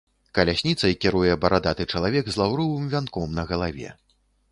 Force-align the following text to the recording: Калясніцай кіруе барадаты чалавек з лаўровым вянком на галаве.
Калясніцай 0.37 0.93
кіруе 1.03 1.33
барадаты 1.43 1.85
чалавек 1.95 2.25
з 2.31 2.41
лаўровым 2.41 2.87
вянком 2.95 3.37
на 3.41 3.47
галаве. 3.53 3.93